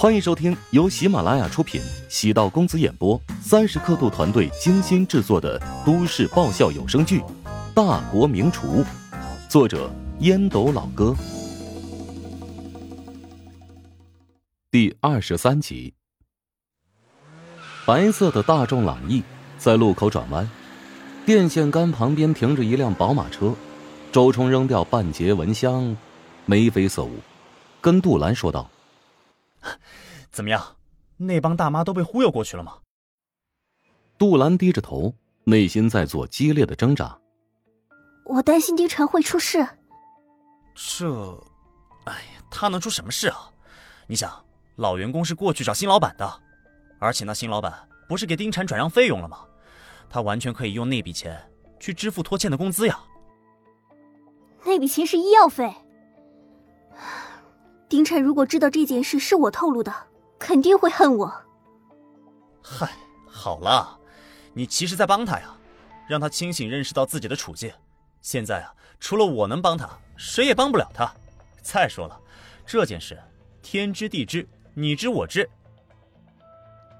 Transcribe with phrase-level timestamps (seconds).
[0.00, 7.20] 欢迎收听由喜马拉雅出品、喜道公子演播、三十刻度团队精心制作的都市爆笑有声剧
[7.74, 8.82] 《大国名厨》，
[9.46, 11.14] 作者烟斗老哥，
[14.70, 15.92] 第二十三集。
[17.84, 19.22] 白色的大众朗逸
[19.58, 20.48] 在路口转弯，
[21.26, 23.54] 电线杆旁边停着一辆宝马车。
[24.10, 25.94] 周冲扔掉半截蚊香，
[26.46, 27.18] 眉飞色舞，
[27.82, 28.66] 跟杜兰说道。
[30.30, 30.76] 怎么样？
[31.16, 32.78] 那帮大妈都被忽悠过去了吗？
[34.16, 37.18] 杜兰低着头，内心在做激烈的挣扎。
[38.24, 39.58] 我担心丁晨会出事。
[40.74, 41.08] 这，
[42.04, 43.50] 哎呀，他能出什么事啊？
[44.06, 44.32] 你想，
[44.76, 46.40] 老员工是过去找新老板的，
[46.98, 49.46] 而且那新老板不是给丁晨转让费用了吗？
[50.08, 51.38] 他完全可以用那笔钱
[51.78, 52.98] 去支付拖欠的工资呀。
[54.64, 55.74] 那笔钱是医药费。
[57.90, 59.92] 丁晨如果知道这件事是我透露的，
[60.38, 61.42] 肯定会恨我。
[62.62, 62.88] 嗨，
[63.26, 63.98] 好了，
[64.54, 65.56] 你其实在帮他呀，
[66.08, 67.68] 让他清醒认识到自己的处境。
[68.20, 71.12] 现在啊，除了我能帮他，谁也帮不了他。
[71.62, 72.16] 再说了，
[72.64, 73.20] 这件事
[73.60, 75.50] 天知地知，你知我知。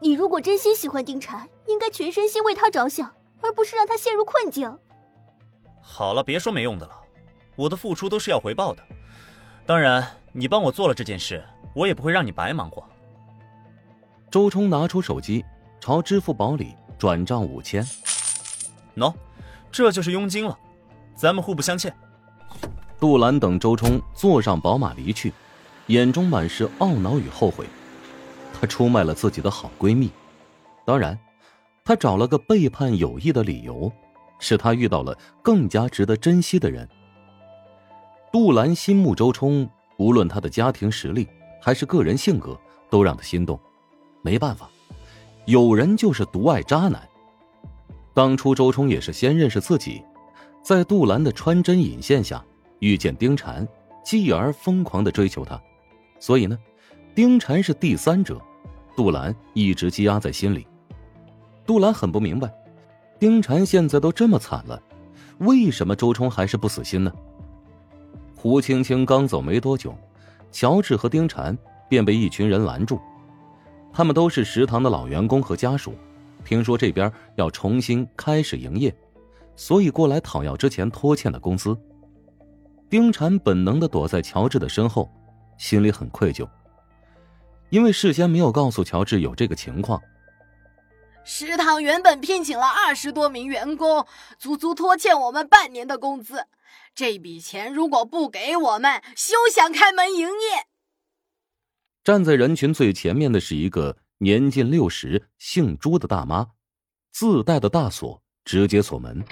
[0.00, 4.76] 你如果真心喜欢丁晨，应该全身心为他着想，而不是让他陷入困境。
[5.80, 7.00] 好了，别说没用的了，
[7.54, 8.82] 我的付出都是要回报的。
[9.70, 10.04] 当然。
[10.32, 12.84] 你帮我做了这件事，我也不会让你白忙活。
[14.28, 15.44] 周冲拿出手机，
[15.80, 17.84] 朝支付宝里转账五千。
[18.96, 19.14] 喏，
[19.70, 20.58] 这就是佣金了，
[21.14, 21.92] 咱们互不相欠。
[22.98, 25.32] 杜兰等周冲坐上宝马离去，
[25.86, 27.66] 眼中满是懊恼与后悔。
[28.60, 30.10] 她出卖了自己的好闺蜜，
[30.84, 31.16] 当然，
[31.84, 33.92] 她找了个背叛友谊的理由，
[34.40, 36.88] 使她遇到了更加值得珍惜的人。
[38.32, 39.68] 杜兰心目周冲。
[39.98, 41.28] 无论他的家庭实力
[41.60, 43.60] 还是个人性格，都让他心动。
[44.22, 44.70] 没办法，
[45.44, 47.06] 有人就是独爱渣男。
[48.14, 50.02] 当初周冲也是先认识自己，
[50.62, 52.42] 在杜兰的穿针引线下
[52.78, 53.66] 遇见丁婵，
[54.02, 55.60] 继而疯狂的追求她。
[56.18, 56.58] 所以呢，
[57.14, 58.40] 丁婵是第三者，
[58.96, 60.66] 杜兰一直积压在心里。
[61.66, 62.50] 杜兰很不明白，
[63.18, 64.82] 丁婵现在都这么惨了，
[65.40, 67.12] 为什么周冲还是不死心呢？
[68.42, 69.94] 胡青青刚走没多久，
[70.50, 71.54] 乔治和丁婵
[71.90, 72.98] 便被一群人拦住。
[73.92, 75.92] 他们都是食堂的老员工和家属，
[76.42, 78.96] 听说这边要重新开始营业，
[79.56, 81.76] 所以过来讨要之前拖欠的工资。
[82.88, 85.12] 丁婵本能的躲在乔治的身后，
[85.58, 86.48] 心里很愧疚，
[87.68, 90.00] 因为事先没有告诉乔治有这个情况。
[91.24, 94.06] 食堂原本聘请了二十多名员工，
[94.38, 96.46] 足足拖欠我们半年的工资。
[96.94, 100.66] 这笔钱如果不给我们，休想开门营业。
[102.02, 106.48] 站在人群最前面的是一个年近六十、姓朱的大妈，
[107.12, 109.22] 自带的大锁直接锁门。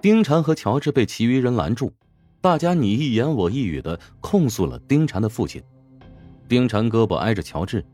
[0.00, 1.92] 丁禅和乔治被其余人拦住，
[2.40, 5.62] 大家你一言我一语的控诉了丁禅的父亲。
[6.48, 7.84] 丁禅胳膊挨着乔治，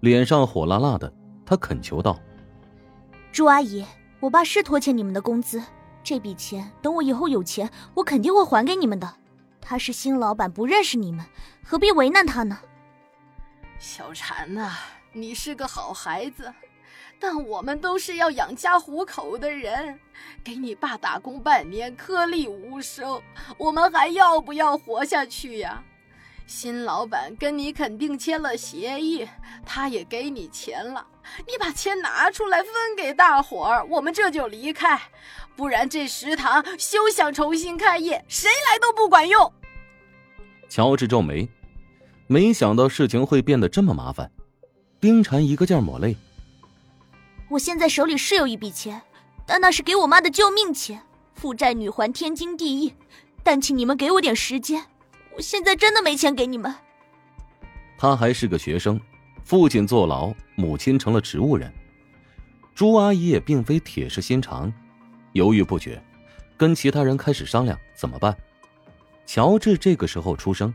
[0.00, 1.10] 脸上火辣辣的，
[1.46, 2.18] 他恳求道
[3.32, 3.84] ：“朱阿姨，
[4.20, 5.62] 我爸是拖欠你们的工资。”
[6.04, 9.14] 这笔钱等我以后有钱，我肯定会还给你们的。
[9.58, 11.24] 他是新老板，不认识你们，
[11.64, 12.58] 何必为难他呢？
[13.78, 14.72] 小婵呐，
[15.12, 16.52] 你是个好孩子，
[17.18, 19.98] 但我们都是要养家糊口的人，
[20.44, 23.22] 给你爸打工半年，颗粒无收，
[23.56, 25.82] 我们还要不要活下去呀？
[26.46, 29.26] 新老板跟你肯定签了协议，
[29.64, 31.06] 他也给你钱了，
[31.46, 35.00] 你把钱拿出来分给大伙儿，我们这就离开，
[35.56, 39.50] 不然这食堂休想重新开业，谁来都不管用。
[40.68, 41.48] 乔治皱眉，
[42.26, 44.30] 没想到事情会变得这么麻烦。
[45.00, 46.16] 丁婵一个劲儿抹泪。
[47.48, 49.00] 我现在手里是有一笔钱，
[49.46, 51.02] 但那是给我妈的救命钱，
[51.34, 52.94] 负债女还天经地义，
[53.42, 54.84] 但请你们给我点时间。
[55.36, 56.72] 我现在真的没钱给你们。
[57.98, 59.00] 他还是个学生，
[59.42, 61.72] 父亲坐牢，母亲成了植物人。
[62.74, 64.72] 朱阿姨也并非铁石心肠，
[65.32, 66.02] 犹豫不决，
[66.56, 68.36] 跟其他人开始商量怎么办。
[69.26, 70.72] 乔治这个时候出声：“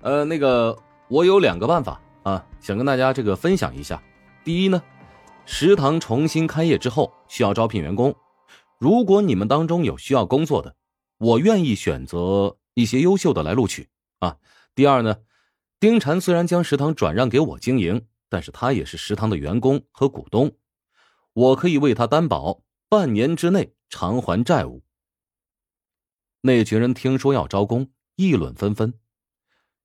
[0.00, 0.76] 呃，那个，
[1.08, 4.02] 我有两个办法啊，想跟大家这个分享一下。
[4.44, 4.82] 第一呢，
[5.46, 8.14] 食堂重新开业之后需要招聘员工，
[8.78, 10.74] 如果你们当中有需要工作的，
[11.18, 13.88] 我愿意选择。”一些优秀的来录取
[14.20, 14.38] 啊。
[14.72, 15.18] 第二呢，
[15.80, 20.56] 丁婵虽然将食堂转让给我经营，但是他也是食堂的员工和股东，
[21.32, 24.84] 我可以为他担保半年之内偿还债务。
[26.42, 28.94] 那群人听说要招工，议论纷纷。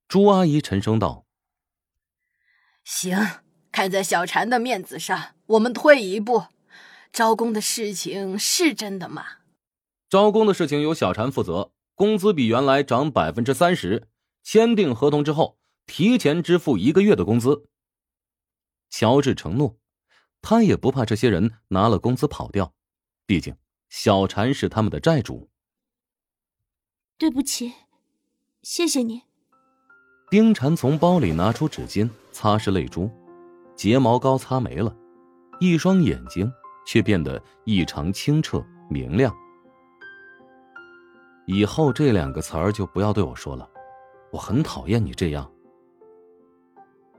[0.07, 1.25] 朱阿姨沉声道
[2.86, 3.42] ：“行，
[3.72, 6.44] 看在小婵的面子上，我们退一步。
[7.12, 9.25] 招工的事情是真的吗？
[10.10, 14.07] 招工的事情由小婵负责，工资比原来涨百分之三十。
[14.44, 17.68] 签订合同之后，提前支付一个月的工资。
[18.90, 19.78] 乔治承诺，
[20.42, 22.74] 他也不怕这些人拿了工资跑掉，
[23.25, 23.56] 毕竟
[23.90, 25.50] 小婵是他们的债主。
[27.18, 27.74] 对不起，
[28.62, 29.22] 谢谢你。
[30.30, 33.10] 丁婵从包里拿出纸巾擦拭泪珠，
[33.75, 34.95] 睫毛膏擦没了，
[35.60, 36.51] 一双眼睛。
[36.86, 39.34] 却变得异常清澈明亮。
[41.45, 43.69] 以后这两个词儿就不要对我说了，
[44.31, 45.50] 我很讨厌你这样。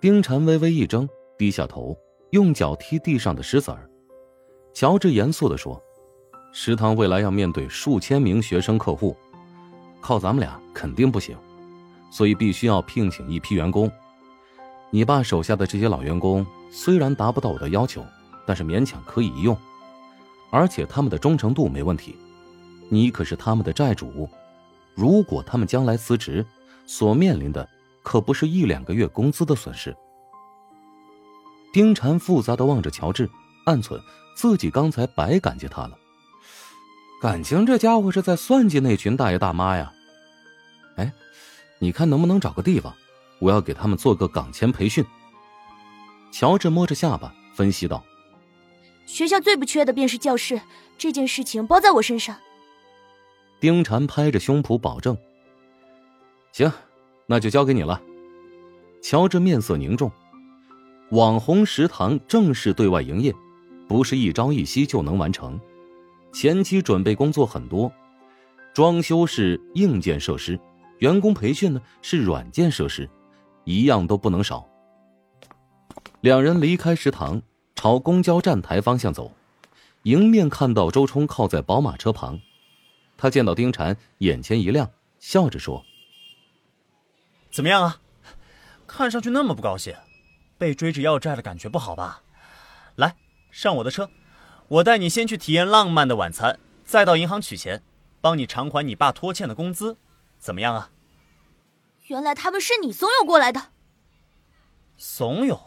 [0.00, 1.96] 丁晨微微一怔，低下头，
[2.30, 3.88] 用脚踢地上的石子儿。
[4.72, 5.80] 乔治严肃的说
[6.52, 9.16] ：“食堂未来要面对数千名学生客户，
[10.00, 11.36] 靠咱们俩肯定不行，
[12.10, 13.90] 所以必须要聘请一批员工。
[14.90, 18.04] 你爸手下的这些老员工虽然达不到我的要求。”
[18.46, 19.56] 但是勉强可以用，
[20.50, 22.14] 而且他们的忠诚度没问题。
[22.88, 24.28] 你可是他们的债主，
[24.94, 26.44] 如果他们将来辞职，
[26.86, 27.68] 所面临的
[28.02, 29.94] 可不是一两个月工资的损失。
[31.72, 33.28] 丁婵复杂的望着乔治，
[33.66, 34.00] 暗忖
[34.36, 35.98] 自己刚才白感激他了。
[37.20, 39.92] 感情这家伙是在算计那群大爷大妈呀？
[40.96, 41.12] 哎，
[41.78, 42.94] 你看能不能找个地方，
[43.40, 45.04] 我要给他们做个岗前培训。
[46.30, 48.04] 乔治摸着下巴分析道。
[49.06, 50.60] 学校最不缺的便是教室，
[50.98, 52.36] 这件事情包在我身上。
[53.60, 55.16] 丁婵拍着胸脯保证
[56.52, 56.70] ：“行，
[57.26, 58.00] 那就交给你了。”
[59.02, 60.10] 乔治面色凝重。
[61.10, 63.34] 网红食堂正式对外营业，
[63.86, 65.60] 不是一朝一夕就能完成，
[66.32, 67.92] 前期准备工作很多，
[68.72, 70.58] 装修是硬件设施，
[70.98, 73.08] 员工培训呢是软件设施，
[73.64, 74.66] 一样都不能少。
[76.20, 77.42] 两人离开食堂。
[77.76, 79.30] 朝公交站台方向走，
[80.04, 82.40] 迎面看到周冲靠在宝马车旁，
[83.24, 85.82] 他见到丁婵，眼前一亮，笑着说
[87.50, 87.98] ：“怎么样啊？
[88.86, 89.96] 看上去那么不高兴，
[90.58, 92.22] 被追着要债的感觉不好吧？
[92.96, 93.16] 来，
[93.50, 94.10] 上我的车，
[94.68, 97.82] 我带你先去体验浪漫的晚餐，再到银行取钱，
[98.20, 99.96] 帮你偿还你爸拖欠的工资，
[100.38, 100.90] 怎么样啊？”
[102.08, 103.70] 原来他们是你怂恿过来的，
[104.98, 105.58] 怂恿。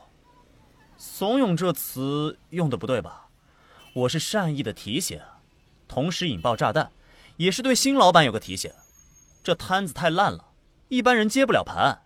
[0.96, 3.30] 怂恿这词用的不对吧？
[3.96, 5.20] 我是善意的提醒，
[5.88, 6.92] 同时引爆炸弹，
[7.38, 8.72] 也是对新老板有个提醒。
[9.42, 10.54] 这摊子太烂了，
[10.90, 12.04] 一般人接不了盘。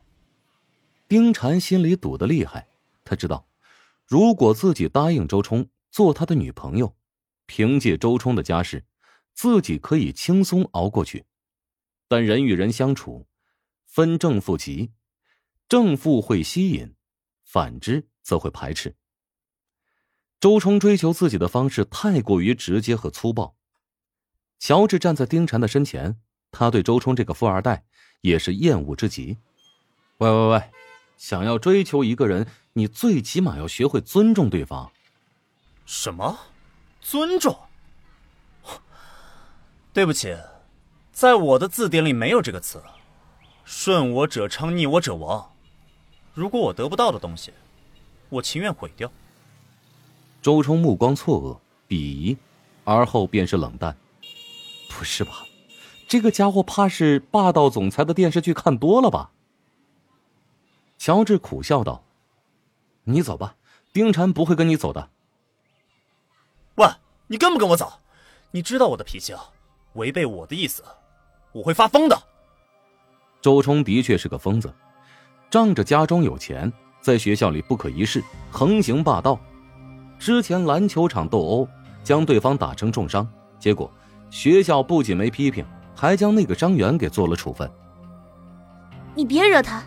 [1.07, 2.69] 丁婵心里堵得厉害，
[3.03, 3.47] 他知道，
[4.05, 6.95] 如果自己答应周冲做他的女朋友，
[7.47, 8.85] 凭借周冲的家世，
[9.33, 11.25] 自己可以轻松熬过去。
[12.07, 13.27] 但人与人相处，
[13.85, 14.91] 分正负极，
[15.67, 16.93] 正负会吸引，
[17.43, 18.07] 反之。
[18.23, 18.95] 则会排斥。
[20.39, 23.57] 周冲追求自己的方式太过于直接和粗暴。
[24.61, 26.15] 乔治站在丁婵的身前，
[26.51, 27.83] 他对周冲这个富二代
[28.21, 29.39] 也是厌恶之极。
[30.19, 30.63] 喂喂喂，
[31.17, 34.91] 想要追求一个人，你最起码要学会尊重对方。
[35.87, 36.37] 什么？
[37.01, 37.57] 尊重？
[39.91, 40.37] 对不起，
[41.11, 42.83] 在我的字典里没有这个词。
[43.65, 45.53] 顺我者昌，逆我者亡。
[46.35, 47.51] 如果我得不到的东西，
[48.29, 49.11] 我情愿毁掉。
[50.39, 51.57] 周冲目光错愕、
[51.89, 52.37] 鄙夷，
[52.83, 53.97] 而后便是冷淡。
[54.97, 55.45] 不是吧？
[56.07, 59.31] 这个家伙怕是霸道总裁的电视剧看多了吧？
[60.97, 62.03] 乔治苦笑道
[63.05, 63.55] ：“你走吧，
[63.93, 65.09] 丁婵不会跟你走的。”
[66.75, 66.87] 喂，
[67.27, 67.93] 你跟不跟我走？
[68.51, 69.49] 你知道我的脾气啊，
[69.93, 70.83] 违背我的意思，
[71.53, 72.21] 我会发疯的。
[73.41, 74.71] 周冲的确是个疯子，
[75.49, 76.71] 仗着家中有钱。
[77.01, 79.39] 在学校里不可一世，横行霸道。
[80.19, 81.67] 之前篮球场斗殴，
[82.03, 83.91] 将对方打成重伤，结果
[84.31, 87.69] 学校不仅没批评，还将那个张元给做了处分。
[89.13, 89.83] 你别惹他。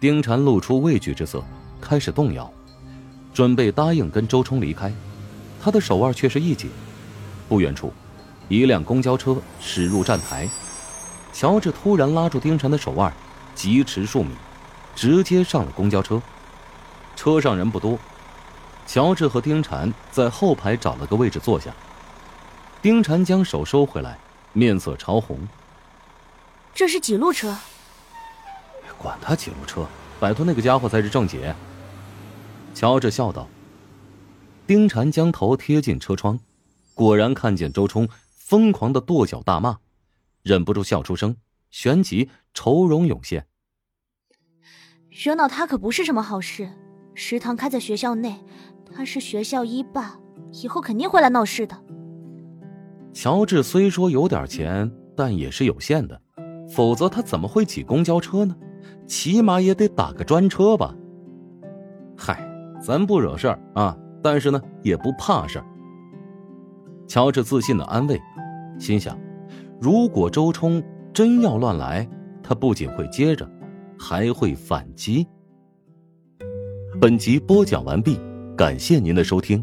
[0.00, 1.42] 丁婵露出畏惧之色，
[1.80, 2.52] 开始动摇，
[3.32, 4.92] 准备答应跟周冲离开。
[5.62, 6.68] 他的手腕却是一紧。
[7.48, 7.92] 不远处，
[8.48, 10.48] 一辆公交车驶入站台，
[11.32, 13.12] 乔治突然拉住丁婵的手腕，
[13.54, 14.30] 疾驰数米。
[14.96, 16.20] 直接上了公交车，
[17.14, 17.96] 车上人不多，
[18.84, 21.72] 乔治和丁婵在后排找了个位置坐下。
[22.82, 24.18] 丁婵将手收回来，
[24.52, 25.38] 面色潮红。
[26.74, 27.56] 这是几路车？
[28.98, 29.86] 管他几路车，
[30.18, 31.54] 摆脱那个家伙才是正解。
[32.74, 33.48] 乔治笑道。
[34.66, 36.40] 丁婵将头贴近车窗，
[36.92, 39.78] 果然看见周冲疯狂的跺脚大骂，
[40.42, 41.36] 忍不住笑出声，
[41.70, 43.46] 旋即愁容涌现。
[45.08, 46.68] 惹恼他可不是什么好事。
[47.14, 48.40] 食堂开在学校内，
[48.92, 50.18] 他是学校一霸，
[50.52, 51.80] 以后肯定会来闹事的。
[53.12, 56.20] 乔治虽说有点钱，但也是有限的，
[56.68, 58.56] 否则他怎么会挤公交车呢？
[59.06, 60.94] 起码也得打个专车吧。
[62.16, 62.42] 嗨，
[62.80, 65.64] 咱不惹事儿啊，但是呢，也不怕事儿。
[67.06, 68.18] 乔治自信的安慰，
[68.78, 69.18] 心想：
[69.80, 72.08] 如果周冲真要乱来，
[72.42, 73.48] 他不仅会接着，
[73.98, 75.26] 还会反击。
[77.00, 78.18] 本集播讲完毕，
[78.56, 79.62] 感谢您的收听。